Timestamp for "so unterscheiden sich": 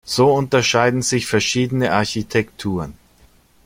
0.03-1.27